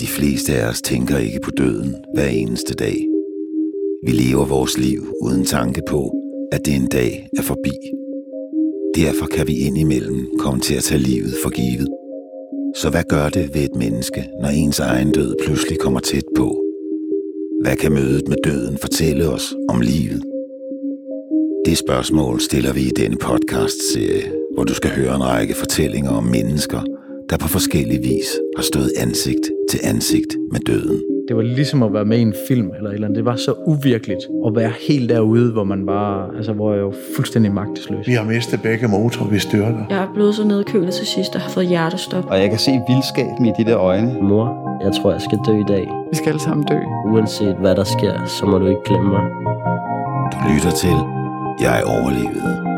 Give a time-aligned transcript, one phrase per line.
[0.00, 3.08] De fleste af os tænker ikke på døden hver eneste dag.
[4.06, 6.12] Vi lever vores liv uden tanke på,
[6.52, 7.70] at det en dag er forbi.
[8.96, 11.88] Derfor kan vi indimellem komme til at tage livet for givet.
[12.76, 16.64] Så hvad gør det ved et menneske, når ens egen død pludselig kommer tæt på?
[17.62, 20.22] Hvad kan mødet med døden fortælle os om livet?
[21.66, 26.24] Det spørgsmål stiller vi i denne podcast-serie, hvor du skal høre en række fortællinger om
[26.24, 26.80] mennesker,
[27.30, 31.02] der på forskellig vis har stået ansigt til ansigt med døden.
[31.28, 33.16] Det var ligesom at være med i en film eller et eller andet.
[33.16, 36.92] Det var så uvirkeligt at være helt derude, hvor man bare, altså hvor jeg jo
[37.16, 38.06] fuldstændig magtesløs.
[38.06, 39.84] Vi har mistet begge motorer, vi styrter.
[39.90, 42.24] Jeg er blevet så nedkølet til sidst og har fået hjertestop.
[42.30, 44.16] Og jeg kan se vildskaben i de der øjne.
[44.22, 45.88] Mor, jeg tror, jeg skal dø i dag.
[46.10, 46.78] Vi skal alle sammen dø.
[47.12, 49.24] Uanset hvad der sker, så må du ikke glemme mig.
[50.32, 50.96] Du lytter til
[51.60, 52.73] Jeg overlevede.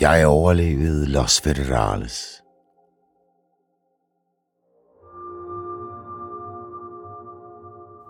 [0.00, 2.42] Jeg overlevede Los Federales.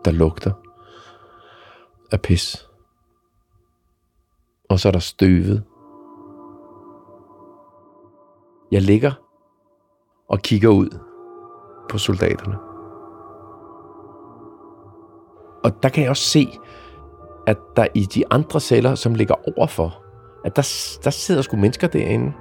[0.07, 0.53] der lugter
[2.13, 2.69] af pis.
[4.71, 5.65] Og så er der støvet.
[8.73, 9.13] Jeg ligger
[10.29, 10.99] og kigger ud
[11.91, 12.59] på soldaterne.
[15.65, 16.49] Og der kan jeg også se,
[17.47, 20.06] at der i de andre celler, som ligger overfor,
[20.47, 22.33] at der, der sidder sgu mennesker derinde.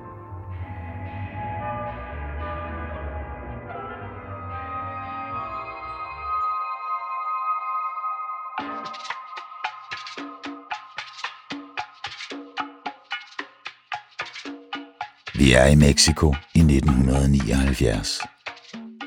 [15.35, 18.21] Vi er i Mexico i 1979.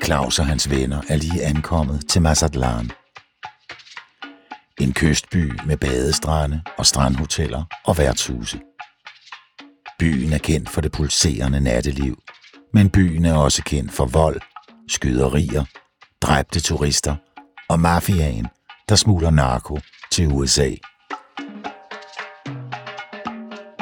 [0.03, 2.91] Claus og hans venner er lige ankommet til Mazatlan.
[4.81, 8.59] En kystby med badestrande og strandhoteller og værtshuse.
[9.99, 12.23] Byen er kendt for det pulserende natteliv,
[12.73, 14.41] men byen er også kendt for vold,
[14.87, 15.65] skyderier,
[16.21, 17.15] dræbte turister
[17.69, 18.47] og mafiaen,
[18.89, 19.79] der smugler narko
[20.11, 20.69] til USA.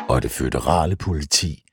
[0.09, 1.63] Og det føderale politi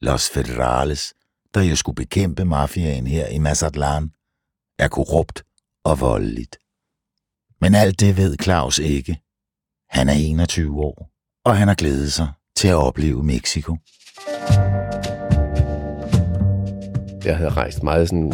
[0.00, 1.14] Los Federales,
[1.54, 4.10] der jo skulle bekæmpe mafiaen her i Mazatlan,
[4.78, 5.44] er korrupt
[5.84, 6.58] og voldeligt.
[7.60, 9.22] Men alt det ved Claus ikke.
[9.90, 11.10] Han er 21 år,
[11.44, 13.76] og han har glædet sig til at opleve Mexico.
[17.24, 18.32] Jeg havde rejst meget sådan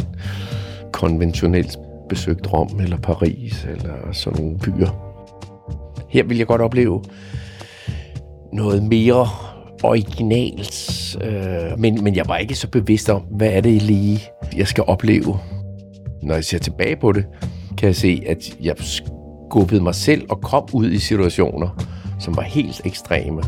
[0.93, 1.77] konventionelt
[2.09, 4.89] besøgt Rom eller Paris eller sådan nogle byer.
[6.09, 7.03] Her vil jeg godt opleve
[8.53, 9.29] noget mere
[9.83, 14.21] originalt, øh, men, men jeg var ikke så bevidst om, hvad er det lige,
[14.57, 15.39] jeg skal opleve.
[16.23, 17.25] Når jeg ser tilbage på det,
[17.79, 21.85] kan jeg se, at jeg skubbede mig selv og kom ud i situationer,
[22.21, 23.43] som var helt ekstreme.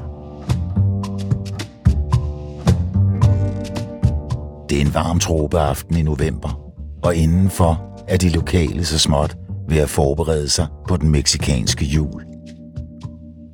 [4.76, 6.72] Det er en varm tropeaften i november,
[7.02, 9.36] og indenfor er de lokale så småt
[9.68, 12.24] ved at forberede sig på den meksikanske jul.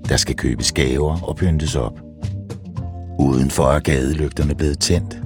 [0.08, 2.00] Der skal købes gaver og pyntes op.
[3.18, 5.22] Udenfor er gadelygterne blevet tændt.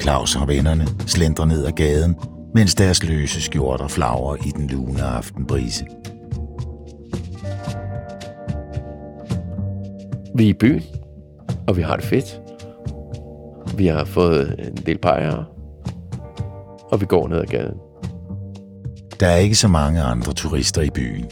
[0.00, 2.16] Claus og vennerne slendrer ned ad gaden,
[2.54, 5.84] mens deres løse skjorter flagrer i den lune aftenbrise.
[10.34, 10.82] Vi er i byen,
[11.68, 12.41] og vi har det fedt.
[13.76, 15.44] Vi har fået en del pejere,
[16.90, 17.76] og vi går ned ad gaden.
[19.20, 21.24] Der er ikke så mange andre turister i byen,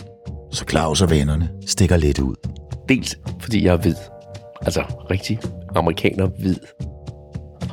[0.50, 2.34] så Claus og vennerne stikker lidt ud.
[2.88, 3.94] Dels fordi jeg er hvid.
[4.62, 5.38] Altså rigtig
[5.76, 6.56] amerikaner hvid.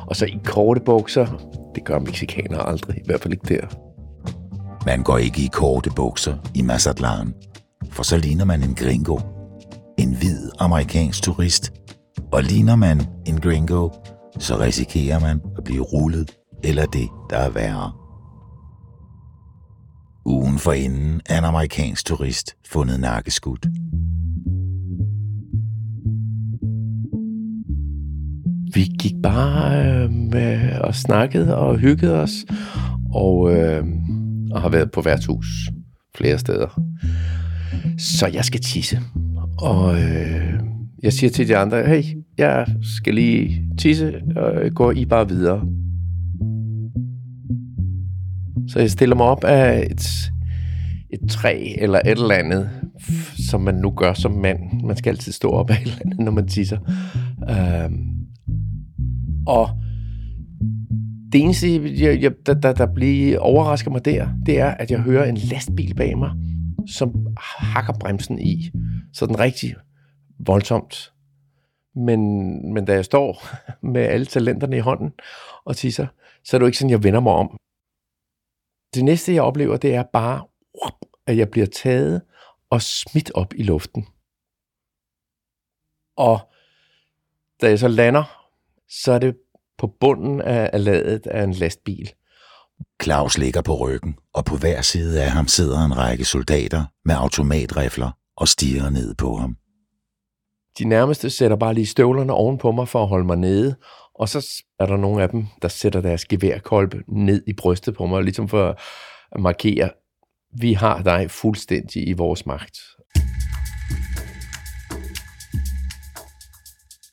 [0.06, 1.26] Og så i korte bukser.
[1.74, 3.66] Det gør mexikanere aldrig, i hvert fald ikke der.
[4.86, 7.34] Man går ikke i korte bukser i Mazatlan,
[7.90, 9.18] for så ligner man en gringo.
[9.98, 11.72] En hvid amerikansk turist.
[12.32, 13.88] Og ligner man en gringo,
[14.38, 16.30] så risikerer man at blive rullet
[16.64, 17.92] eller det, der er værre.
[20.26, 23.66] Ugen for inden er en amerikansk turist fundet nakkeskudt.
[28.74, 32.44] Vi gik bare øh, med, og snakkede og hyggede os,
[33.14, 33.84] og, øh,
[34.50, 35.46] og har været på værtshus
[36.16, 36.80] flere steder.
[37.98, 39.00] Så jeg skal tisse.
[39.58, 40.60] Og øh,
[41.02, 42.02] jeg siger til de andre, hey,
[42.38, 45.66] jeg skal lige tisse, og går I bare videre.
[48.68, 50.30] Så jeg stiller mig op af et,
[51.10, 52.70] et træ eller et eller andet,
[53.50, 54.58] som man nu gør som mand.
[54.84, 56.78] Man skal altid stå op af et eller andet, når man tisser.
[57.50, 57.90] Øh,
[59.46, 59.68] og
[61.32, 65.00] det eneste, jeg, jeg, der, der, der bliver overrasker mig der, det er, at jeg
[65.00, 66.30] hører en lastbil bag mig,
[66.86, 67.26] som
[67.60, 68.70] hakker bremsen i.
[69.12, 69.74] Så den rigtig
[70.38, 71.12] voldsomt.
[71.94, 72.20] Men,
[72.74, 73.42] men da jeg står
[73.92, 75.12] med alle talenterne i hånden
[75.64, 76.06] og tisser,
[76.44, 77.58] så er det jo ikke sådan, jeg vender mig om.
[78.94, 80.46] Det næste, jeg oplever, det er bare,
[81.26, 82.22] at jeg bliver taget
[82.70, 84.06] og smidt op i luften.
[86.16, 86.40] Og
[87.60, 88.48] da jeg så lander,
[88.88, 89.36] så er det
[89.78, 92.12] på bunden af ladet af en lastbil.
[93.02, 97.14] Claus ligger på ryggen, og på hver side af ham sidder en række soldater med
[97.14, 99.56] automatrifler og stiger ned på ham.
[100.78, 103.76] De nærmeste sætter bare lige støvlerne ovenpå mig for at holde mig nede,
[104.14, 108.06] og så er der nogle af dem, der sætter deres geværkolbe ned i brystet på
[108.06, 108.78] mig, ligesom for
[109.32, 109.90] at markere,
[110.60, 112.78] vi har dig fuldstændig i vores magt.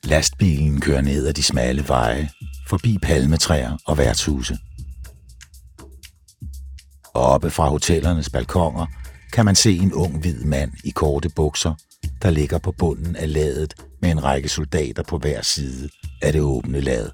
[0.04, 2.28] Lastbilen kører ned ad de smalle veje,
[2.68, 4.56] forbi palmetræer og værtshuse.
[7.14, 8.86] Oppe fra hotellernes balkonger
[9.32, 11.74] kan man se en ung hvid mand i korte bukser,
[12.22, 15.88] der ligger på bunden af ladet med en række soldater på hver side
[16.22, 17.10] af det åbne lad.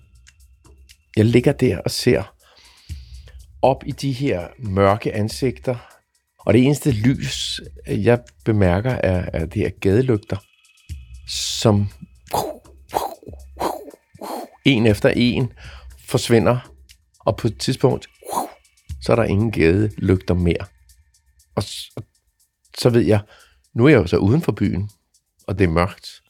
[1.16, 2.34] Jeg ligger der og ser
[3.62, 5.76] op i de her mørke ansigter,
[6.38, 10.36] og det eneste lys, jeg bemærker, er, er de her gadelygter,
[11.28, 11.88] som
[14.64, 15.52] en efter en
[16.08, 16.72] forsvinder,
[17.20, 18.08] og på et tidspunkt,
[19.02, 20.66] så er der ingen gadelygter mere.
[21.54, 21.62] Og
[22.78, 23.20] så ved jeg,
[23.74, 24.90] nu er jeg jo så uden for byen,
[25.46, 26.22] og det er mørkt.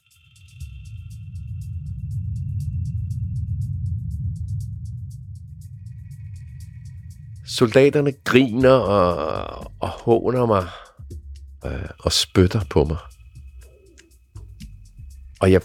[7.45, 10.67] Soldaterne griner og, og håner mig
[11.65, 12.97] øh, og spytter på mig.
[15.39, 15.61] Og jeg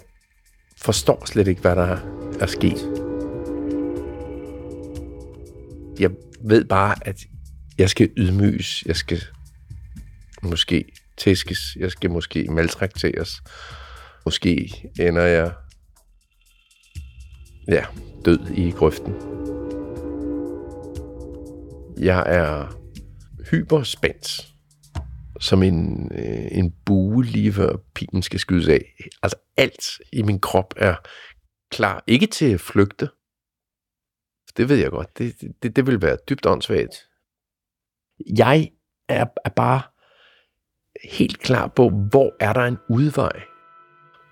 [0.77, 1.99] forstår slet ikke, hvad der
[2.41, 3.09] er sket.
[6.01, 6.11] Jeg
[6.45, 7.27] ved bare, at
[7.79, 8.85] jeg skal ydmyges.
[8.87, 9.23] Jeg skal
[10.43, 10.85] måske
[11.19, 11.77] tæskes.
[11.77, 13.43] Jeg skal måske maltrakteres.
[14.25, 15.53] Måske ender jeg
[17.69, 17.87] ja,
[18.25, 19.15] død i grøften.
[22.01, 22.79] Jeg er
[23.51, 24.49] hyperspændt,
[25.41, 28.95] som en, øh, en bue lige før pilen skal skydes af.
[29.23, 30.95] Altså alt i min krop er
[31.71, 32.05] klar.
[32.07, 33.09] Ikke til at flygte.
[34.57, 35.19] Det ved jeg godt.
[35.19, 37.09] Det, det, det vil være dybt åndssvagt.
[38.39, 38.71] Jeg
[39.09, 39.83] er, er bare
[41.05, 43.43] helt klar på, hvor er der en udvej?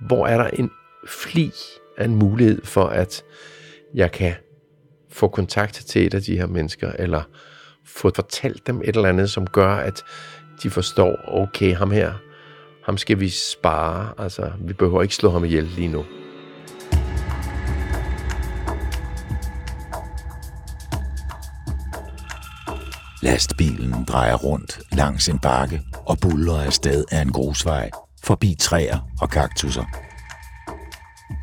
[0.01, 0.71] Hvor er der en
[1.09, 1.53] fli
[1.99, 3.25] af en mulighed for, at
[3.95, 4.35] jeg kan
[5.11, 7.23] få kontakt til et af de her mennesker, eller
[7.87, 10.05] få fortalt dem et eller andet, som gør, at
[10.63, 12.13] de forstår, okay, ham her,
[12.85, 16.05] ham skal vi spare, altså vi behøver ikke slå ham ihjel lige nu.
[23.26, 27.90] Lastbilen drejer rundt langs en bakke og buller afsted af en grusvej,
[28.25, 29.84] forbi træer og kaktusser.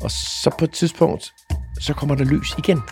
[0.02, 1.34] Og så på et tidspunkt,
[1.80, 2.82] så kommer der lys igen.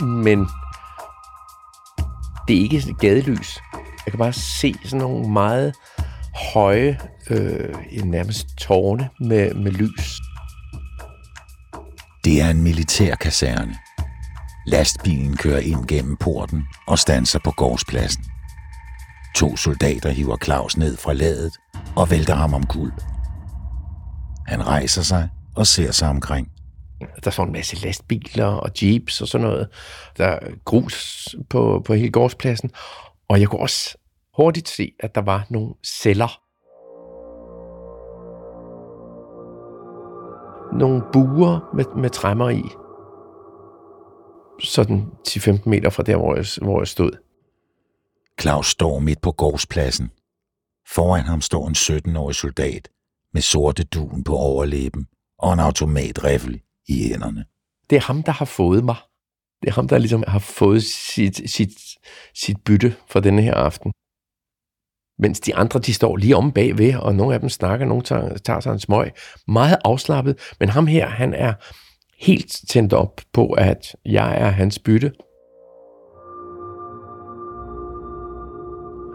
[0.00, 0.48] Men
[2.48, 3.58] det er ikke sådan et gadelys.
[3.74, 5.74] Jeg kan bare se sådan nogle meget
[6.54, 6.98] høje,
[7.30, 7.74] øh,
[8.04, 10.20] nærmest tårne med, med lys.
[12.24, 13.74] Det er en militærkaserne.
[14.66, 18.24] Lastbilen kører ind gennem porten og standser på gårdspladsen.
[19.34, 21.52] To soldater hiver Claus ned fra ladet
[21.96, 22.92] og vælter ham om kul.
[24.46, 26.48] Han rejser sig og ser sig omkring.
[27.24, 29.68] Der står en masse lastbiler og jeeps og sådan noget.
[30.18, 32.70] Der er grus på, på hele gårdspladsen.
[33.28, 33.98] Og jeg kunne også
[34.36, 36.38] hurtigt se, at der var nogle celler.
[40.78, 42.62] Nogle buer med, med træmmer i
[44.62, 47.10] sådan 10-15 meter fra der, hvor jeg, hvor jeg stod.
[48.40, 50.10] Claus står midt på gårdspladsen.
[50.88, 52.88] Foran ham står en 17-årig soldat
[53.34, 55.06] med sorte dun på overlæben
[55.38, 57.44] og en automatriffel i hænderne.
[57.90, 58.96] Det er ham, der har fået mig.
[59.62, 61.70] Det er ham, der ligesom har fået sit, sit,
[62.34, 63.92] sit bytte for denne her aften.
[65.18, 68.38] Mens de andre, de står lige om bagved, og nogle af dem snakker, nogle tager,
[68.38, 69.12] tager sig en smøg.
[69.48, 71.54] Meget afslappet, men ham her, han er,
[72.22, 75.12] helt tændt op på, at jeg er hans bytte.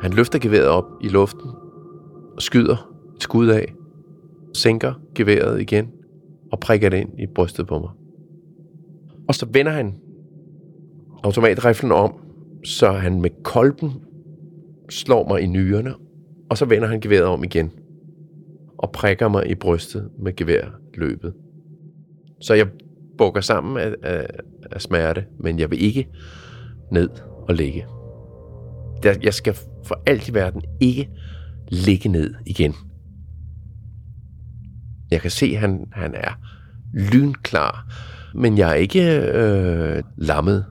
[0.02, 1.50] Han løfter geværet op i luften
[2.36, 3.74] og skyder et skud af,
[4.54, 5.92] sænker geværet igen
[6.52, 7.90] og prikker det ind i brystet på mig.
[9.28, 9.96] Og så vender han
[11.24, 12.14] automatriflen om,
[12.64, 13.92] så han med kolben
[14.90, 15.94] slår mig i nyrerne,
[16.50, 17.72] og så vender han geværet om igen
[18.78, 21.34] og prikker mig i brystet med geværløbet.
[22.42, 22.68] Så jeg
[23.18, 24.28] bukker sammen af, af,
[24.72, 26.08] af smerte, men jeg vil ikke
[26.92, 27.10] ned
[27.48, 27.86] og ligge.
[29.04, 29.56] Jeg skal
[29.86, 31.10] for alt i verden ikke
[31.70, 32.74] ligge ned igen.
[35.12, 36.40] Jeg kan se, at han, han er
[36.94, 37.88] lynklar
[38.38, 40.66] men jeg er ikke øh, lammet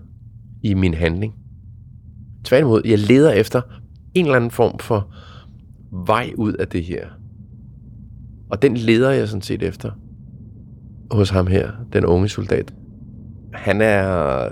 [0.63, 1.35] i min handling.
[2.45, 3.61] Tværtimod, jeg leder efter
[4.15, 5.15] en eller anden form for
[6.07, 7.09] vej ud af det her.
[8.51, 9.91] Og den leder jeg sådan set efter
[11.11, 12.75] hos ham her, den unge soldat.
[13.53, 14.49] Han er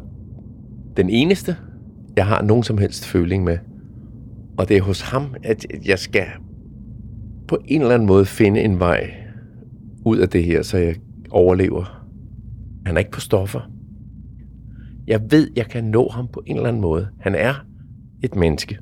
[0.96, 1.56] den eneste,
[2.16, 3.58] jeg har nogen som helst føling med.
[4.58, 6.26] Og det er hos ham, at jeg skal
[7.48, 9.14] på en eller anden måde finde en vej
[10.04, 10.96] ud af det her, så jeg
[11.30, 12.06] overlever.
[12.86, 13.70] Han er ikke på stoffer.
[15.06, 17.08] Jeg ved, jeg kan nå ham på en eller anden måde.
[17.20, 17.54] Han er
[18.22, 18.78] et menneske.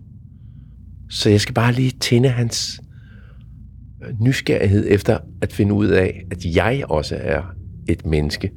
[1.10, 2.82] Så jeg skal bare lige tænde hans
[4.20, 7.42] nysgerrighed efter at finde ud af, at jeg også er
[7.88, 8.52] et menneske.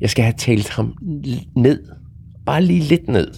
[0.00, 0.96] Jeg skal have talt ham
[1.56, 1.88] ned.
[2.46, 3.34] Bare lige lidt ned.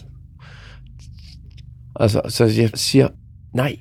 [1.96, 3.08] Altså, så jeg siger,
[3.54, 3.78] nej,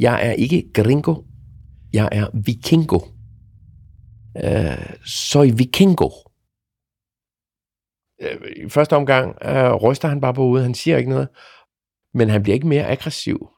[0.00, 1.22] jeg er ikke gringo.
[1.92, 3.00] Jeg er vikingo.
[4.44, 6.10] Øh, uh, soy vikingo.
[8.22, 10.64] Øh, I første omgang uh, ryster han bare på hovedet.
[10.64, 11.28] Han siger ikke noget.
[12.14, 13.48] Men han bliver ikke mere aggressiv.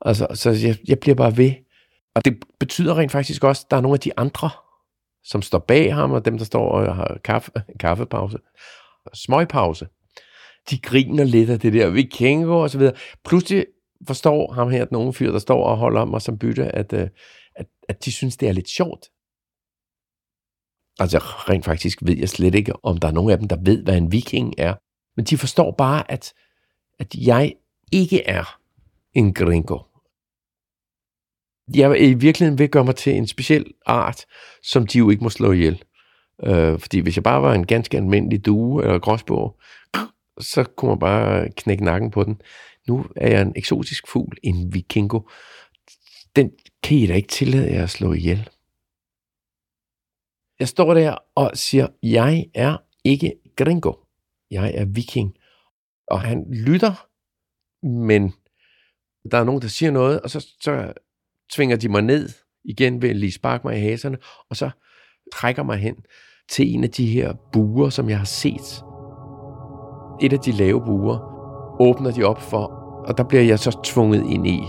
[0.00, 1.52] Altså, så jeg, jeg bliver bare ved.
[2.14, 4.50] Og det betyder rent faktisk også, at der er nogle af de andre,
[5.24, 7.50] som står bag ham, og dem, der står og har kaffe,
[7.80, 8.38] kaffepause,
[9.14, 9.86] smøgpause,
[10.70, 12.94] de griner lidt af det der vikingo og så videre.
[13.24, 13.66] Pludselig
[14.06, 17.08] forstår ham her, at unge fyr, der står og holder mig som bytte, at, øh,
[17.56, 19.08] at, at de synes, det er lidt sjovt.
[20.98, 23.82] Altså rent faktisk ved jeg slet ikke, om der er nogen af dem, der ved,
[23.84, 24.74] hvad en viking er.
[25.16, 26.32] Men de forstår bare, at,
[26.98, 27.54] at jeg
[27.92, 28.58] ikke er
[29.14, 29.78] en gringo.
[31.74, 34.24] Jeg i virkeligheden vil gøre mig til en speciel art,
[34.62, 35.82] som de jo ikke må slå ihjel.
[36.44, 39.60] Øh, fordi hvis jeg bare var en ganske almindelig due eller gråsbog,
[40.40, 42.40] så kunne man bare knække nakken på den.
[42.88, 45.20] Nu er jeg en eksotisk fugl, en vikingo.
[46.36, 48.48] Den kan I da ikke tillade jer at slå ihjel.
[50.58, 53.92] Jeg står der og siger, jeg er ikke gringo.
[54.50, 55.34] Jeg er viking.
[56.06, 57.06] Og han lytter,
[57.86, 58.34] men
[59.30, 60.92] der er nogen, der siger noget, og så, så
[61.54, 62.28] tvinger de mig ned
[62.64, 64.18] igen ved at lige sparke mig i haserne,
[64.50, 64.70] og så
[65.34, 65.94] trækker mig hen
[66.50, 68.84] til en af de her buer, som jeg har set.
[70.20, 71.18] Et af de lave buer
[71.80, 72.64] åbner de op for,
[73.06, 74.60] og der bliver jeg så tvunget ind i,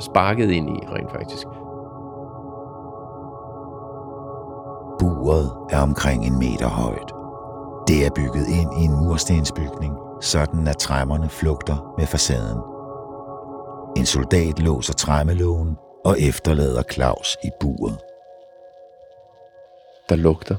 [0.00, 1.46] sparket ind i rent faktisk.
[5.00, 7.12] Buret er omkring en meter højt.
[7.88, 12.60] Det er bygget ind i en murstensbygning, sådan at træmmerne flugter med facaden.
[13.96, 17.98] En soldat låser træmmelågen og efterlader Claus i buret.
[20.08, 20.56] Der lugter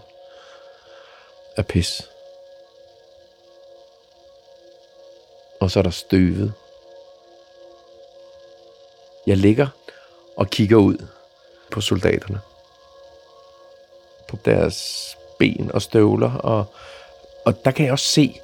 [1.57, 2.09] af pis.
[5.59, 6.53] Og så er der støvet.
[9.27, 9.67] Jeg ligger
[10.37, 11.07] og kigger ud
[11.71, 12.39] på soldaterne.
[14.27, 16.33] På deres ben og støvler.
[16.33, 16.65] Og,
[17.45, 18.41] og der kan jeg også se,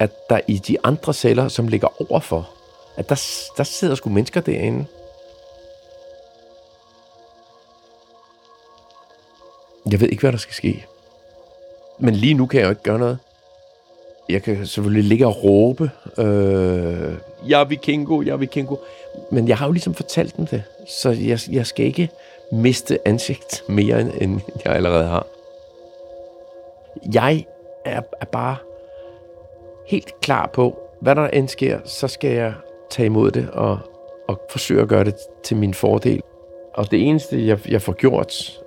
[0.00, 2.50] at der i de andre celler, som ligger overfor,
[2.96, 3.22] at der,
[3.56, 4.86] der sidder sgu mennesker derinde.
[9.90, 10.86] Jeg ved ikke, hvad der skal ske.
[11.98, 13.18] Men lige nu kan jeg jo ikke gøre noget.
[14.28, 17.14] Jeg kan selvfølgelig ligge og råbe, øh,
[17.48, 18.76] jeg er vikingo, jeg er vikingo.
[19.30, 22.10] Men jeg har jo ligesom fortalt dem det, så jeg, jeg skal ikke
[22.52, 25.26] miste ansigt mere, end jeg allerede har.
[27.14, 27.44] Jeg
[27.84, 28.56] er, er bare
[29.86, 32.54] helt klar på, hvad der end sker, så skal jeg
[32.90, 33.78] tage imod det og,
[34.28, 35.14] og forsøge at gøre det
[35.44, 36.22] til min fordel.
[36.74, 38.60] Og det eneste, jeg, jeg får gjort,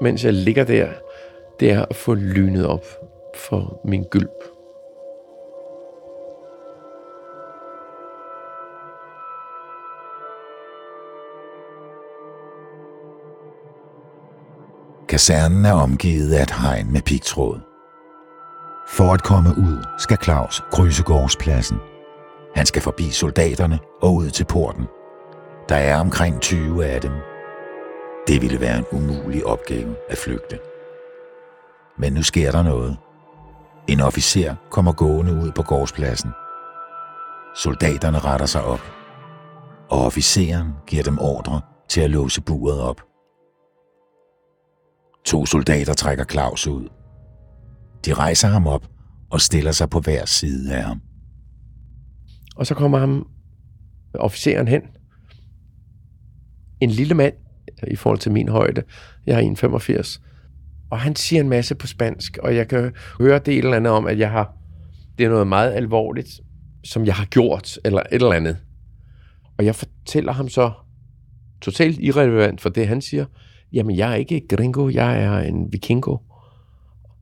[0.00, 0.88] mens jeg ligger der,
[1.60, 2.84] det er at få lynet op
[3.36, 4.44] for min gylp.
[15.08, 17.60] Kasernen er omgivet af et hegn med pigtråd.
[18.88, 21.78] For at komme ud, skal Claus krydse gårdspladsen.
[22.54, 24.84] Han skal forbi soldaterne og ud til porten.
[25.68, 27.31] Der er omkring 20 af dem.
[28.26, 30.58] Det ville være en umulig opgave at flygte.
[31.98, 32.96] Men nu sker der noget.
[33.88, 36.30] En officer kommer gående ud på gårdspladsen.
[37.56, 38.80] Soldaterne retter sig op,
[39.90, 43.00] og officeren giver dem ordre til at låse buret op.
[45.24, 46.88] To soldater trækker Claus ud.
[48.04, 48.86] De rejser ham op
[49.30, 51.00] og stiller sig på hver side af ham.
[52.56, 53.26] Og så kommer ham
[54.14, 54.82] officeren hen.
[56.80, 57.34] En lille mand
[57.86, 58.82] i forhold til min højde.
[59.26, 59.54] Jeg er
[60.20, 60.20] 1,85.
[60.90, 63.92] Og han siger en masse på spansk, og jeg kan høre det et eller andet
[63.92, 64.52] om, at jeg har,
[65.18, 66.40] det er noget meget alvorligt,
[66.84, 68.56] som jeg har gjort, eller et eller andet.
[69.58, 70.70] Og jeg fortæller ham så,
[71.60, 73.24] totalt irrelevant for det, han siger,
[73.72, 76.16] jamen jeg er ikke gringo, jeg er en vikingo.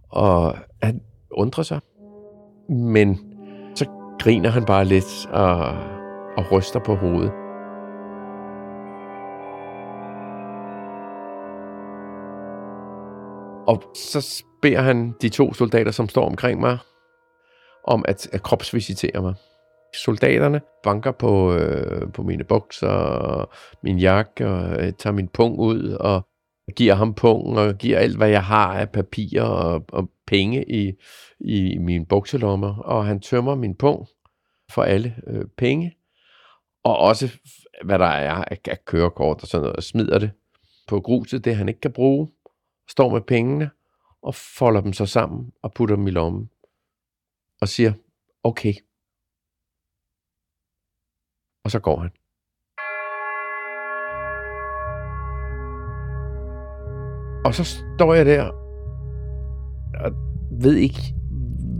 [0.09, 1.80] og han undrer sig.
[2.68, 3.18] Men
[3.75, 3.87] så
[4.20, 5.56] griner han bare lidt og,
[6.37, 7.39] og ryster på hovedet.
[13.71, 16.79] Og så beder han de to soldater, som står omkring mig,
[17.85, 19.35] om at, at kropsvisitere mig.
[20.05, 23.50] Soldaterne banker på, øh, på mine bukser og
[23.83, 26.27] min jakke og øh, tager min pung ud og
[26.77, 30.93] giver ham pungen og giver alt, hvad jeg har af papirer og, og penge i,
[31.41, 32.79] i mine bukselommer.
[32.79, 34.07] Og han tømmer min pung
[34.73, 35.97] for alle øh, penge
[36.85, 37.39] og også
[37.85, 40.31] hvad der er af, af kørekort og sådan noget, og smider det
[40.89, 42.29] på gruset, det han ikke kan bruge,
[42.90, 43.70] står med pengene
[44.23, 46.50] og folder dem så sammen og putter dem i lommen
[47.61, 47.92] og siger,
[48.42, 48.75] okay.
[51.64, 52.11] Og så går han.
[57.44, 58.42] Og så står jeg der
[60.04, 60.12] og
[60.62, 61.14] ved ikke,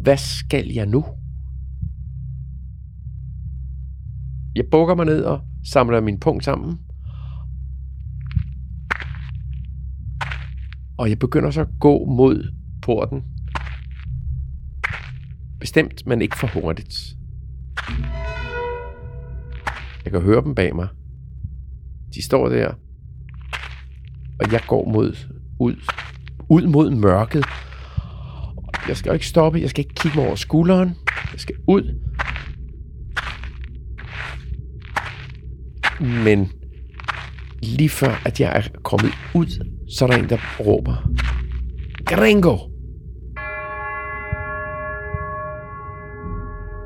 [0.03, 1.05] hvad skal jeg nu?
[4.57, 5.41] Jeg bukker mig ned og
[5.73, 6.90] samler min punkt sammen.
[11.01, 12.53] Og jeg begynder så at gå mod
[12.83, 13.23] porten.
[15.61, 16.95] Bestemt, men ikke for hurtigt.
[20.05, 20.89] Jeg kan høre dem bag mig.
[22.15, 22.73] De står der.
[24.41, 25.17] Og jeg går mod,
[25.61, 25.77] ud,
[26.49, 27.45] ud mod mørket.
[28.89, 29.61] Jeg skal ikke stoppe.
[29.61, 30.89] Jeg skal ikke kigge mig over skulderen.
[31.33, 32.01] Jeg skal ud.
[36.01, 36.53] Men
[37.63, 41.11] lige før, at jeg er kommet ud, så er der en, der råber.
[42.07, 42.57] Gringo!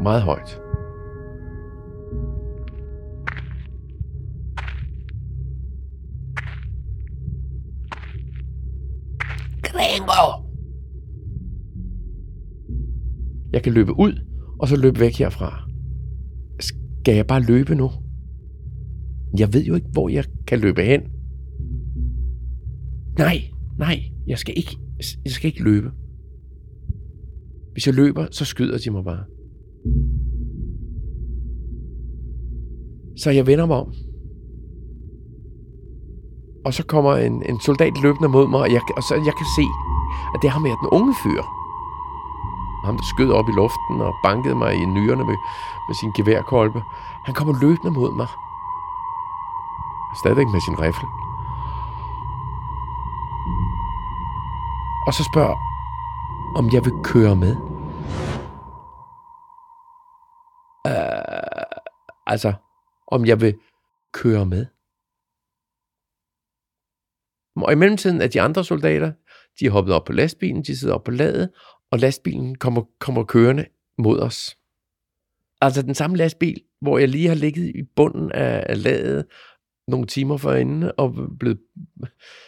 [0.03, 0.61] Meget højt.
[9.63, 10.45] Gringo!
[13.53, 14.13] Jeg kan løbe ud,
[14.61, 15.69] og så løbe væk herfra.
[16.61, 17.91] Skal jeg bare løbe nu?
[19.39, 21.14] Jeg ved jo ikke, hvor jeg kan løbe hen.
[23.19, 23.43] Nej,
[23.79, 24.79] nej, jeg skal ikke,
[25.25, 25.91] jeg skal ikke løbe.
[27.73, 29.25] Hvis jeg løber, så skyder de mig bare.
[33.17, 33.93] Så jeg vender mig om.
[36.65, 39.47] Og så kommer en, en soldat løbende mod mig, og, jeg, og så jeg kan
[39.59, 39.67] se,
[40.35, 41.43] at det er ham her, den unge fyr.
[42.85, 45.37] Ham, der skød op i luften og bankede mig i nyrerne med,
[45.89, 46.83] med sin geværkolbe.
[47.27, 48.29] Han kommer løbende mod mig.
[50.21, 51.24] Stadigvæk med sin rifle.
[55.07, 55.57] Og så spørger,
[56.59, 57.55] om jeg vil køre med.
[60.89, 61.79] Uh,
[62.27, 62.53] altså,
[63.07, 63.55] om jeg vil
[64.13, 64.67] køre med.
[67.57, 69.13] Og i mellemtiden er de andre soldater,
[69.61, 71.51] de er hoppet op på lastbilen, de sidder op på ladet,
[71.91, 73.67] og lastbilen kommer, kommer kørende
[73.99, 74.59] mod os.
[75.61, 79.27] Altså den samme lastbil, hvor jeg lige har ligget i bunden af, af ladet
[79.89, 81.61] nogle timer forinden og blevet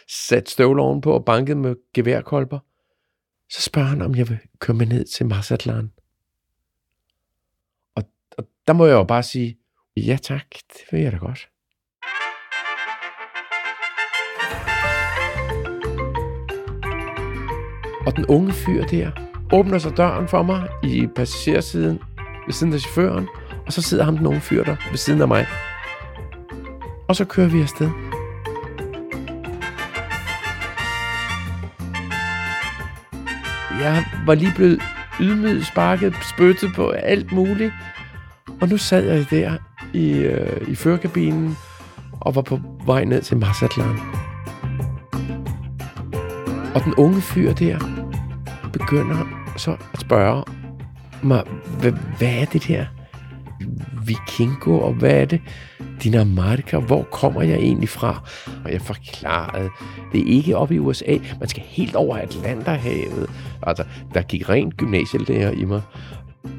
[0.07, 2.59] sat støvler ovenpå og banket med geværkolber.
[3.49, 5.91] Så spørger han, om jeg vil køre med ned til Marsatlan.
[7.95, 8.03] Og,
[8.37, 9.57] og der må jeg jo bare sige,
[9.97, 11.49] ja tak, det vil jeg da godt.
[18.05, 19.11] Og den unge fyr der
[19.53, 21.99] åbner så døren for mig i passagersiden
[22.45, 23.27] ved siden af chaufføren,
[23.65, 25.45] og så sidder ham den unge fyr der ved siden af mig.
[27.07, 27.89] Og så kører vi afsted.
[33.81, 34.81] Jeg var lige blevet
[35.19, 37.73] ydmyget, sparket, spyttet på alt muligt.
[38.61, 39.57] Og nu sad jeg der
[39.93, 41.57] i, øh, i førkabinen
[42.11, 43.99] og var på vej ned til Mazatlan.
[46.75, 47.79] Og den unge fyr der
[48.73, 49.25] begynder
[49.57, 50.43] så at spørge
[51.23, 51.43] mig,
[51.79, 52.85] hvad, hvad er det der?
[54.07, 55.41] Vikingo, og hvad er det?
[56.03, 58.23] Dinamarca, hvor kommer jeg egentlig fra?
[58.65, 59.69] Og jeg forklarede,
[60.11, 63.29] det er ikke oppe i USA, man skal helt over Atlanterhavet.
[63.63, 65.81] Altså, der gik rent gymnasielærer i mig.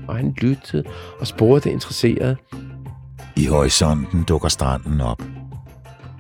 [0.09, 0.85] Og han lyttede
[1.21, 2.37] og spurgte interesseret.
[3.37, 5.23] I horisonten dukker stranden op,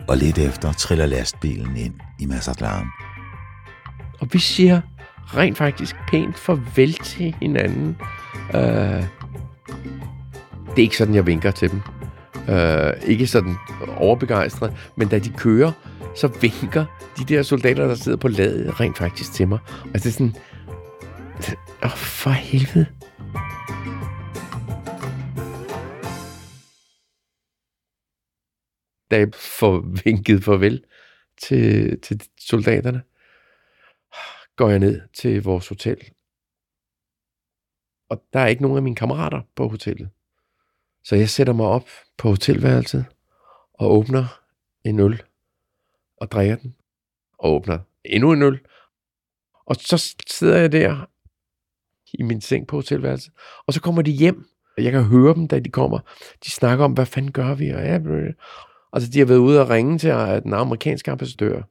[0.08, 2.86] og lidt efter triller lastbilen ind i Mazatlan.
[4.20, 4.80] Og vi siger
[5.26, 7.96] rent faktisk pænt farvel til hinanden.
[8.54, 9.04] Uh,
[10.70, 11.80] det er ikke sådan, jeg vinker til dem.
[12.48, 13.56] Øh, ikke sådan
[13.96, 15.72] overbegejstret, men da de kører,
[16.16, 16.84] så vinker
[17.18, 19.58] de der soldater, der sidder på ladet, rent faktisk til mig.
[19.84, 20.34] Og det er sådan...
[21.84, 22.86] Åh, oh, for helvede.
[29.10, 30.84] Da jeg får vinket farvel
[31.42, 33.02] til, til soldaterne,
[34.56, 35.98] går jeg ned til vores hotel.
[38.10, 40.10] Og der er ikke nogen af mine kammerater på hotellet.
[41.08, 43.04] Så jeg sætter mig op på hotelværelset
[43.74, 44.40] og åbner
[44.84, 45.22] en øl
[46.16, 46.74] og drikker den.
[47.38, 48.58] Og åbner endnu en øl.
[49.66, 51.08] Og så sidder jeg der
[52.14, 53.32] i min seng på hotelværelset.
[53.66, 54.48] Og så kommer de hjem.
[54.76, 55.98] og Jeg kan høre dem, da de kommer.
[56.44, 57.70] De snakker om, hvad fanden gør vi?
[57.70, 57.98] Og ja,
[58.92, 60.10] altså, de har været ude og ringe til
[60.42, 61.62] den amerikanske ambassadør.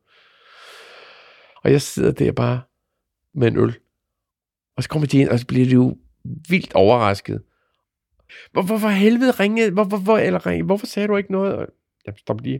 [1.63, 2.61] Og jeg sidder der bare
[3.33, 3.77] med en øl.
[4.77, 7.41] Og så kommer de ind, og så bliver de jo vildt overrasket.
[8.51, 9.71] Hvor, hvorfor helvede ringede?
[9.71, 10.65] Hvor, hvor, hvor, eller ringede?
[10.65, 11.67] Hvorfor sagde du ikke noget?
[12.05, 12.59] Jamen, stop lige.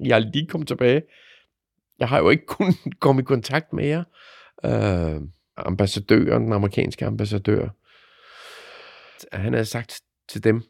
[0.00, 1.02] Jeg er lige kommet tilbage.
[1.98, 4.04] Jeg har jo ikke kunnet komme i kontakt med jer.
[4.64, 5.20] Øh,
[5.56, 7.68] ambassadøren, den amerikanske ambassadør,
[9.32, 10.62] han havde sagt til dem,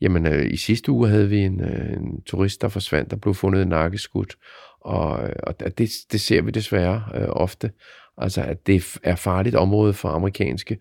[0.00, 3.34] jamen øh, i sidste uge havde vi en, øh, en turist, der forsvandt, der blev
[3.34, 4.36] fundet nakkeskudt,
[4.80, 7.70] og, øh, og det, det ser vi desværre øh, ofte,
[8.18, 10.78] altså at det er farligt område for amerikanske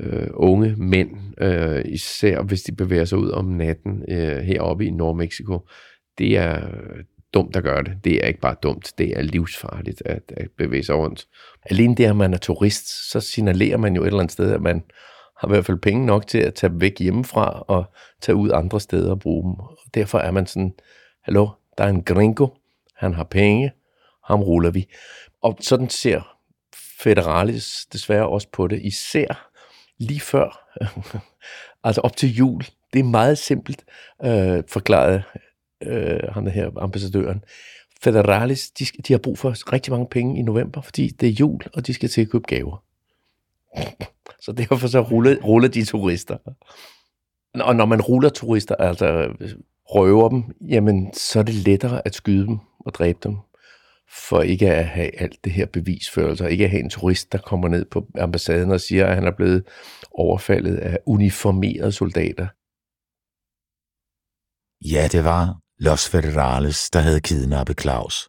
[0.00, 4.90] øh, unge mænd, øh, især hvis de bevæger sig ud om natten øh, heroppe i
[4.90, 5.68] Nordmexico.
[6.18, 6.68] Det er
[7.34, 8.04] dumt at gøre det.
[8.04, 11.26] Det er ikke bare dumt, det er livsfarligt at, at bevæge sig rundt.
[11.70, 14.62] Alene det, at man er turist, så signalerer man jo et eller andet sted, at
[14.62, 14.82] man
[15.38, 17.84] har i hvert fald penge nok til at tage væk hjemmefra og
[18.20, 19.60] tage ud andre steder og bruge dem.
[19.60, 20.74] Og derfor er man sådan,
[21.22, 22.46] hallo, der er en gringo,
[22.96, 23.72] han har penge,
[24.24, 24.88] ham ruller vi.
[25.42, 26.38] Og sådan ser
[27.00, 29.47] Federalis desværre også på det, især
[29.98, 30.74] lige før,
[31.84, 32.62] altså op til jul.
[32.92, 33.84] Det er meget simpelt
[34.24, 35.22] øh, forklaret
[35.82, 37.44] øh, ham der her ambassadøren.
[38.02, 41.60] Federalis, de, de har brug for rigtig mange penge i november, fordi det er jul,
[41.74, 42.82] og de skal til at købe gaver.
[44.42, 46.36] Så derfor så ruller, ruller de turister.
[47.54, 49.06] Og når man ruller turister, altså
[49.40, 49.50] øh,
[49.84, 53.36] røver dem, jamen så er det lettere at skyde dem og dræbe dem,
[54.10, 57.68] for ikke at have alt det her bevisførelse, ikke at have en turist, der kommer
[57.68, 59.68] ned på ambassaden og siger, at han er blevet
[60.10, 62.46] overfaldet af uniformerede soldater.
[64.94, 68.28] Ja, det var Los Federales, der havde kidnappet Claus.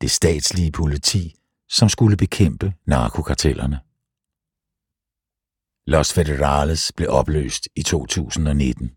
[0.00, 1.34] Det statslige politi,
[1.68, 3.80] som skulle bekæmpe narkokartellerne.
[5.86, 8.90] Los Federales blev opløst i 2019,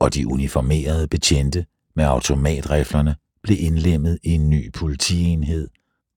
[0.00, 5.68] og de uniformerede betjente med automatriflerne blev indlemmet i en ny politienhed,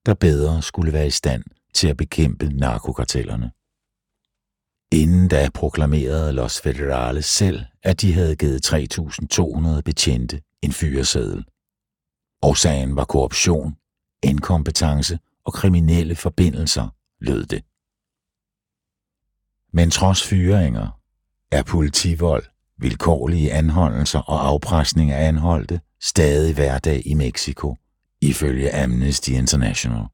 [0.06, 3.50] der bedre skulle være i stand til at bekæmpe narkokartellerne.
[4.92, 11.44] Inden da proklamerede Los Federales selv, at de havde givet 3.200 betjente en fyreseddel.
[12.42, 13.76] Årsagen var korruption,
[14.22, 16.88] inkompetence og kriminelle forbindelser,
[17.20, 17.64] lød det.
[19.72, 21.00] Men trods fyringer
[21.50, 22.44] er politivold,
[22.78, 27.76] vilkårlige anholdelser og afpresning af anholdte stadig hverdag i Mexico,
[28.20, 30.04] ifølge Amnesty International.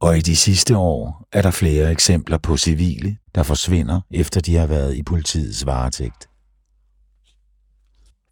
[0.00, 4.56] Og i de sidste år er der flere eksempler på civile, der forsvinder, efter de
[4.56, 6.28] har været i politiets varetægt.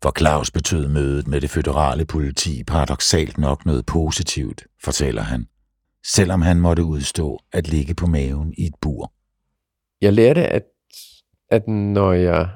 [0.03, 5.47] For Claus betød mødet med det føderale politi paradoxalt nok noget positivt, fortæller han,
[6.07, 9.13] selvom han måtte udstå at ligge på maven i et bur.
[10.01, 10.63] Jeg lærte, at,
[11.51, 12.49] at når jeg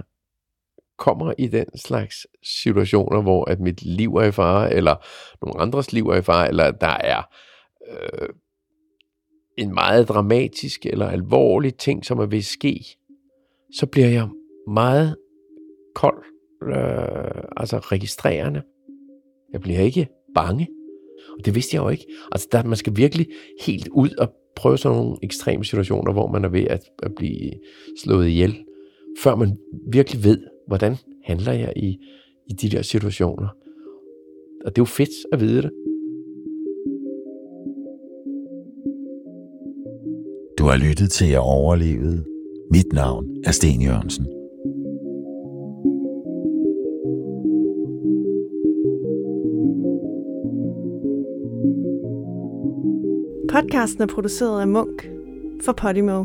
[0.98, 4.94] kommer i den slags situationer, hvor at mit liv er i fare, eller
[5.42, 7.22] nogle andres liv er i fare, eller der er
[7.90, 8.28] øh,
[9.58, 12.84] en meget dramatisk eller alvorlig ting, som er ved at ske,
[13.74, 14.28] så bliver jeg
[14.68, 15.16] meget
[15.94, 16.24] kold,
[16.62, 18.62] øh, altså registrerende.
[19.52, 20.68] Jeg bliver ikke bange.
[21.38, 22.06] Og det vidste jeg jo ikke.
[22.32, 23.26] Altså, der, man skal virkelig
[23.60, 27.52] helt ud og prøve sådan nogle ekstreme situationer, hvor man er ved at, at blive
[28.02, 28.64] slået ihjel,
[29.22, 29.58] før man
[29.92, 31.98] virkelig ved, hvordan handler jeg i,
[32.46, 33.48] i de der situationer.
[34.64, 35.70] Og det er jo fedt at vide det.
[40.58, 42.24] Du har lyttet til at overlevede.
[42.70, 44.26] Mit navn er Sten Jørgensen.
[53.52, 55.08] Podcasten er produceret af Munk
[55.64, 56.24] for Podimo.